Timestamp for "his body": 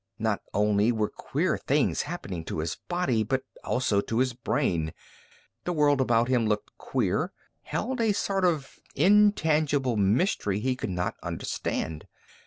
2.57-3.23